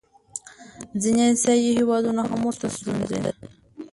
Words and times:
ځینې 1.01 1.23
آسیایي 1.31 1.69
هېوادونه 1.79 2.21
هم 2.29 2.41
ورته 2.45 2.67
ستونزې 2.77 3.17
لري. 3.25 3.43